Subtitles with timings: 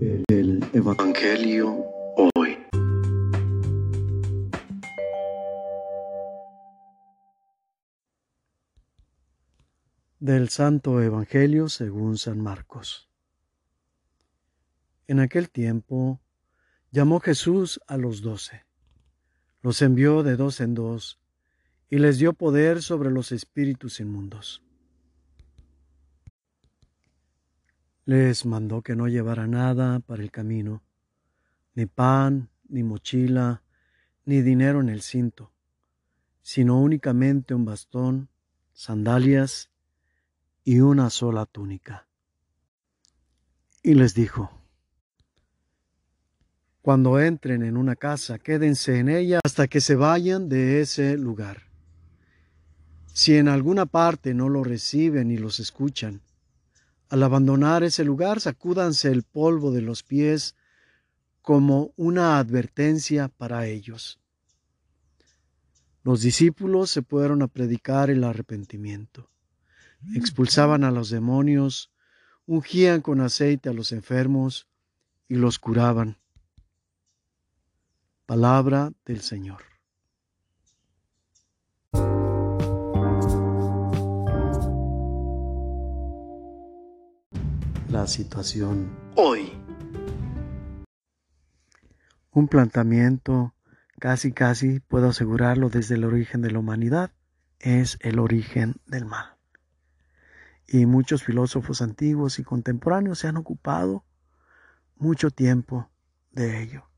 [0.00, 1.84] El Evangelio
[2.36, 2.56] hoy.
[10.20, 13.10] Del Santo Evangelio según San Marcos.
[15.08, 16.20] En aquel tiempo
[16.92, 18.66] llamó Jesús a los doce,
[19.62, 21.20] los envió de dos en dos
[21.90, 24.62] y les dio poder sobre los espíritus inmundos
[28.08, 30.82] Les mandó que no llevara nada para el camino,
[31.74, 33.62] ni pan, ni mochila,
[34.24, 35.52] ni dinero en el cinto,
[36.40, 38.30] sino únicamente un bastón,
[38.72, 39.68] sandalias
[40.64, 42.08] y una sola túnica.
[43.82, 44.50] Y les dijo,
[46.80, 51.64] Cuando entren en una casa, quédense en ella hasta que se vayan de ese lugar.
[53.12, 56.22] Si en alguna parte no lo reciben y los escuchan,
[57.08, 60.56] al abandonar ese lugar, sacúdanse el polvo de los pies
[61.40, 64.20] como una advertencia para ellos.
[66.02, 69.28] Los discípulos se fueron a predicar el arrepentimiento.
[70.14, 71.90] Expulsaban a los demonios,
[72.46, 74.68] ungían con aceite a los enfermos
[75.28, 76.18] y los curaban.
[78.26, 79.62] Palabra del Señor.
[87.98, 89.52] La situación hoy.
[92.30, 93.56] Un planteamiento
[93.98, 97.10] casi casi, puedo asegurarlo desde el origen de la humanidad,
[97.58, 99.36] es el origen del mal.
[100.68, 104.04] Y muchos filósofos antiguos y contemporáneos se han ocupado
[104.94, 105.90] mucho tiempo
[106.30, 106.88] de ello.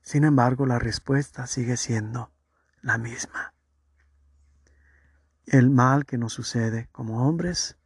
[0.00, 2.32] Sin embargo, la respuesta sigue siendo
[2.80, 3.52] la misma.
[5.44, 7.76] El mal que nos sucede como hombres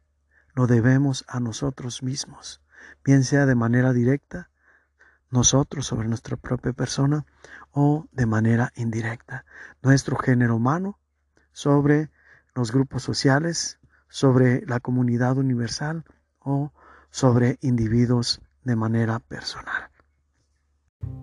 [0.53, 2.61] lo debemos a nosotros mismos,
[3.03, 4.49] bien sea de manera directa,
[5.29, 7.25] nosotros sobre nuestra propia persona,
[7.71, 9.45] o de manera indirecta,
[9.81, 10.99] nuestro género humano
[11.51, 12.11] sobre
[12.53, 16.05] los grupos sociales, sobre la comunidad universal
[16.39, 16.71] o
[17.09, 19.89] sobre individuos de manera personal.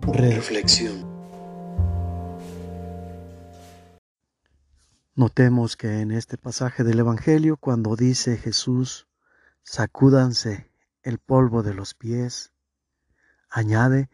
[0.01, 1.09] Reflexión.
[5.15, 9.07] Notemos que en este pasaje del Evangelio, cuando dice Jesús,
[9.63, 10.71] sacúdanse
[11.03, 12.51] el polvo de los pies,
[13.49, 14.09] añade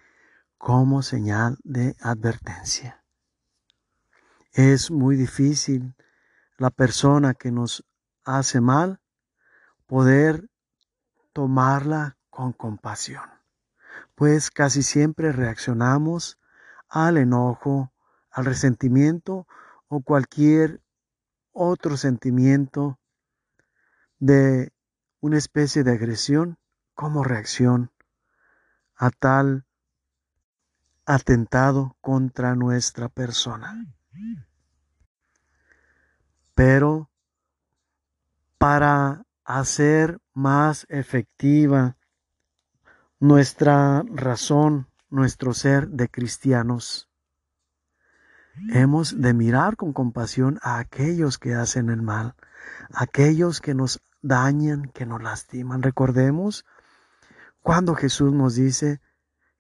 [0.58, 3.04] como señal de advertencia.
[4.54, 5.96] Es muy difícil
[6.58, 7.86] la persona que nos
[8.24, 9.00] hace mal
[9.86, 10.50] poder
[11.34, 13.30] tomarla con compasión,
[14.16, 16.40] pues casi siempre reaccionamos
[16.90, 17.94] al enojo,
[18.32, 19.48] al resentimiento
[19.88, 20.82] o cualquier
[21.52, 23.00] otro sentimiento
[24.20, 24.72] de
[25.20, 26.58] una especie de agresión
[26.94, 27.92] como reacción
[28.96, 29.66] a tal
[31.06, 33.86] atentado contra nuestra persona.
[36.54, 37.10] Pero
[38.58, 41.98] para hacer más efectiva
[43.20, 47.10] nuestra razón, nuestro ser de cristianos,
[48.70, 52.36] hemos de mirar con compasión a aquellos que hacen el mal,
[52.92, 55.82] aquellos que nos dañan, que nos lastiman.
[55.82, 56.66] Recordemos
[57.62, 59.02] cuando Jesús nos dice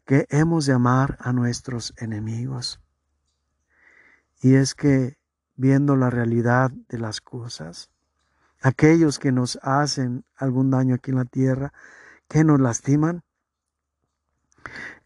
[0.06, 2.79] que hemos de amar a nuestros enemigos.
[4.41, 5.17] Y es que
[5.56, 7.90] viendo la realidad de las cosas,
[8.62, 11.73] aquellos que nos hacen algún daño aquí en la tierra,
[12.29, 13.23] que nos lastiman,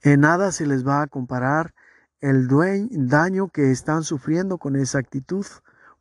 [0.01, 1.73] en nada se les va a comparar
[2.19, 5.45] el daño que están sufriendo con esa actitud,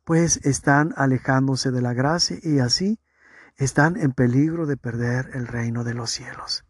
[0.03, 2.99] pues están alejándose de la gracia y así
[3.63, 6.65] están en peligro de perder el reino de los cielos.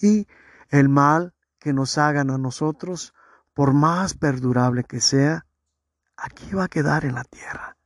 [0.00, 0.26] Y
[0.70, 3.14] el mal que nos hagan a nosotros,
[3.54, 5.46] por más perdurable que sea,
[6.16, 7.76] aquí va a quedar en la tierra.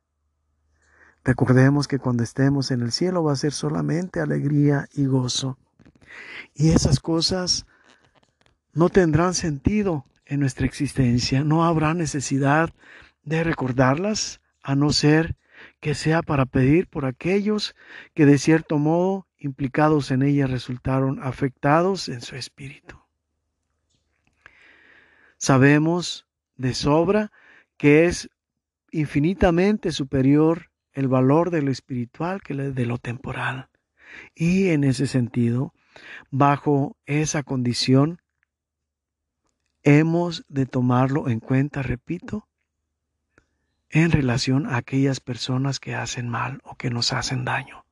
[1.23, 5.59] Recordemos que cuando estemos en el cielo va a ser solamente alegría y gozo.
[6.55, 7.67] Y esas cosas
[8.73, 11.45] no tendrán sentido en nuestra existencia.
[11.45, 12.71] No habrá necesidad
[13.23, 15.37] de recordarlas a no ser
[15.81, 17.75] que sea para pedir por aquellos
[18.15, 23.01] que de cierto modo implicados en ella resultaron afectados en su espíritu.
[25.37, 26.27] Sabemos
[26.57, 27.31] de sobra
[27.77, 28.29] que es
[28.91, 33.69] infinitamente superior el valor de lo espiritual que de lo temporal.
[34.35, 35.73] Y en ese sentido,
[36.31, 38.21] bajo esa condición,
[39.85, 42.48] hemos de tomarlo en cuenta, repito,
[43.91, 47.85] en relación a aquellas personas que hacen mal o que nos hacen daño.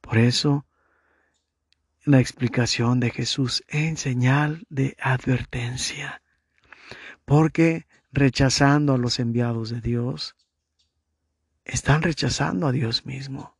[0.00, 0.66] Por eso
[2.04, 6.22] la explicación de Jesús en señal de advertencia,
[7.24, 10.36] porque rechazando a los enviados de Dios,
[11.64, 13.56] están rechazando a Dios mismo.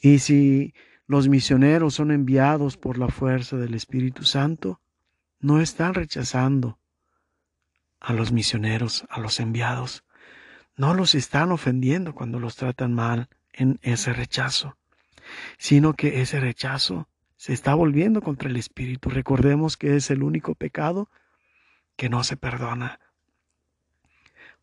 [0.00, 0.74] Y si
[1.06, 4.80] los misioneros son enviados por la fuerza del Espíritu Santo,
[5.38, 6.78] no están rechazando
[8.02, 10.04] a los misioneros, a los enviados.
[10.76, 14.76] No los están ofendiendo cuando los tratan mal en ese rechazo,
[15.56, 19.08] sino que ese rechazo se está volviendo contra el Espíritu.
[19.08, 21.10] Recordemos que es el único pecado
[21.96, 22.98] que no se perdona.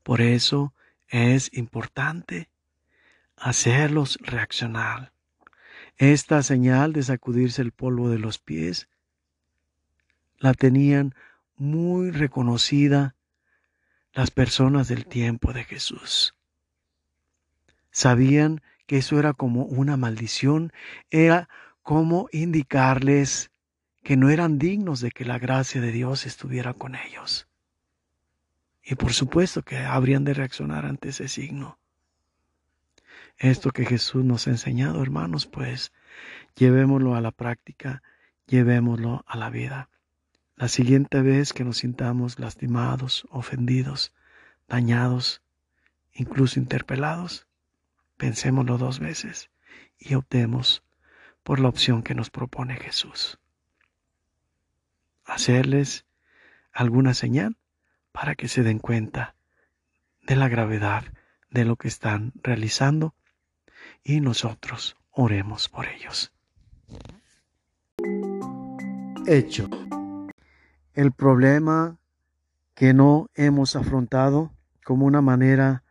[0.03, 0.73] Por eso
[1.07, 2.49] es importante
[3.37, 5.13] hacerlos reaccionar.
[5.97, 8.89] Esta señal de sacudirse el polvo de los pies
[10.37, 11.13] la tenían
[11.55, 13.15] muy reconocida
[14.13, 16.35] las personas del tiempo de Jesús.
[17.91, 20.71] Sabían que eso era como una maldición,
[21.09, 21.49] era
[21.83, 23.51] como indicarles
[24.03, 27.47] que no eran dignos de que la gracia de Dios estuviera con ellos.
[28.83, 31.77] Y por supuesto que habrían de reaccionar ante ese signo.
[33.37, 35.91] Esto que Jesús nos ha enseñado, hermanos, pues
[36.55, 38.01] llevémoslo a la práctica,
[38.47, 39.89] llevémoslo a la vida.
[40.59, 44.13] La siguiente vez que nos sintamos lastimados, ofendidos,
[44.67, 45.41] dañados,
[46.11, 47.47] incluso interpelados,
[48.17, 49.51] pensémoslo dos veces
[49.97, 50.83] y optemos
[51.43, 53.39] por la opción que nos propone Jesús.
[55.23, 56.05] Hacerles
[56.73, 57.55] alguna señal
[58.11, 59.35] para que se den cuenta
[60.23, 61.05] de la gravedad
[61.49, 63.15] de lo que están realizando
[64.03, 66.33] y nosotros oremos por ellos.
[69.25, 69.69] Hecho.
[70.99, 71.97] El problema
[72.75, 74.51] que no hemos afrontado
[74.83, 75.85] como una manera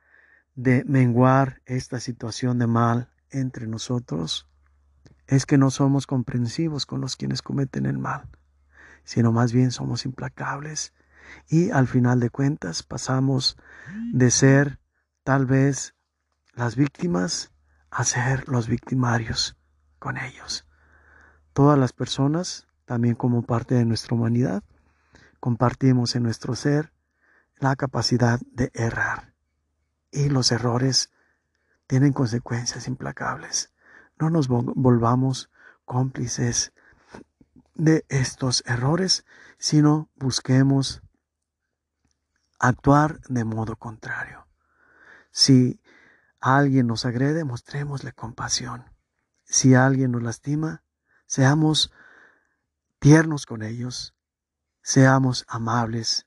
[0.55, 4.51] de menguar esta situación de mal entre nosotros
[5.27, 8.29] es que no somos comprensivos con los quienes cometen el mal,
[9.03, 10.93] sino más bien somos implacables
[11.49, 13.57] y al final de cuentas pasamos
[14.13, 14.79] de ser
[15.25, 15.95] tal vez
[16.53, 17.51] las víctimas
[17.91, 19.57] a ser los victimarios
[19.99, 20.67] con ellos.
[21.55, 24.63] Todas las personas, también como parte de nuestra humanidad,
[25.41, 26.93] compartimos en nuestro ser
[27.59, 29.35] la capacidad de errar.
[30.11, 31.11] Y los errores
[31.87, 33.73] tienen consecuencias implacables.
[34.19, 35.51] No nos volvamos
[35.85, 36.73] cómplices
[37.75, 39.25] de estos errores,
[39.59, 41.03] sino busquemos
[42.59, 44.47] actuar de modo contrario.
[45.31, 45.81] Si
[46.41, 48.85] alguien nos agrede, mostrémosle compasión.
[49.45, 50.83] Si alguien nos lastima,
[51.27, 51.93] seamos
[52.99, 54.15] tiernos con ellos,
[54.89, 56.27] seamos amables.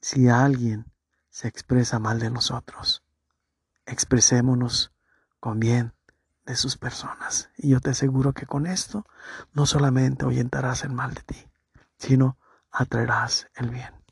[0.00, 0.92] Si alguien
[1.28, 3.02] se expresa mal de nosotros,
[3.84, 4.92] expresémonos
[5.40, 5.92] con bien
[6.46, 7.50] de sus personas.
[7.56, 9.04] Y yo te aseguro que con esto
[9.54, 11.48] no solamente ahuyentarás el mal de ti,
[11.98, 12.38] sino
[12.70, 14.03] atraerás el bien.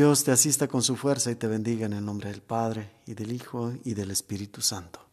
[0.00, 3.12] Dios te asista con su fuerza y te bendiga en el nombre del Padre, y
[3.12, 5.09] del Hijo, y del Espíritu Santo.